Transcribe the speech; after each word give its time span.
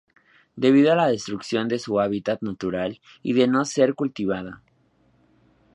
Debido 0.55 0.91
a 0.91 0.95
la 0.95 1.09
destrucción 1.09 1.67
de 1.67 1.77
su 1.77 1.99
hábitat 1.99 2.41
natural 2.41 2.99
y 3.21 3.33
de 3.33 3.47
no 3.47 3.65
ser 3.65 3.93
cultivada. 3.93 4.63